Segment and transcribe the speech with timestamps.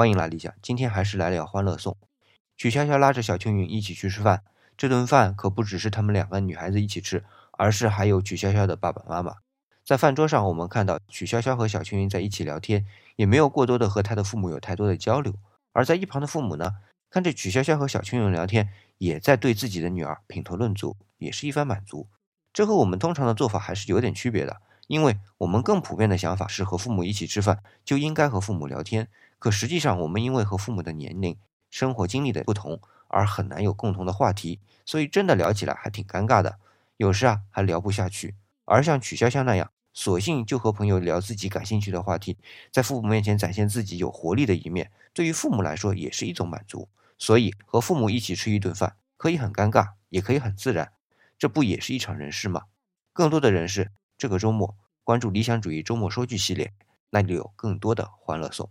[0.00, 1.94] 欢迎来理想，今天还是来聊欢乐颂。
[2.56, 4.42] 曲筱绡拉着小青云一起去吃饭，
[4.74, 9.34] 这顿饭可不只是他们两个女孩子一起吃，而是还有曲筱绡的爸爸妈妈。
[9.84, 12.86] 在饭桌上，我们看到曲筱绡和小青云在一起聊天，
[13.16, 15.34] 也没有过多的和他的父母有太多的交流。
[15.74, 16.76] 而在一旁的父母呢，
[17.10, 22.08] 看着曲筱绡和小青云聊天，也在对自己的女儿品头论足，也是一番满足。
[22.54, 24.62] 这和我们通常的做法还是有点区别的。
[24.90, 29.06] 因为我们更普遍的想法是和父母一起吃饭就应该和父母聊天，
[29.38, 31.38] 可实际上我们因为和父母的年龄、
[31.70, 36.58] 生活经历的不同而很难有共同的话题，所以真的聊起来还挺尴尬的，
[36.96, 38.34] 有时啊还聊不下去。
[38.64, 42.36] 而像曲筱绡那样，索性就和朋友聊自己感兴趣的话题，
[42.72, 46.88] 在父母面前展现自己有活力的一面，对于父母来说也是一种满足。
[47.16, 50.90] 所以和父母一起吃一顿饭，可以很尴尬，也可以很自然，
[51.38, 52.62] 这不也是一场人事吗？
[53.12, 53.92] 更多的人事。
[54.20, 56.74] 这个周末关注理想主义周末说剧系列，
[57.08, 58.70] 那里有更多的欢乐颂。